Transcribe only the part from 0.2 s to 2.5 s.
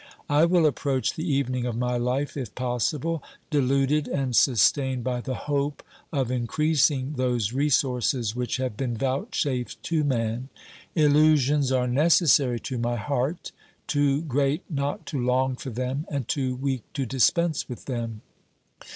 I will approach the evening of my life,